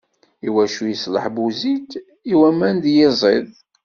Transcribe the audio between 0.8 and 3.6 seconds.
iṣleḥ Buzid? i waman d yiẓid.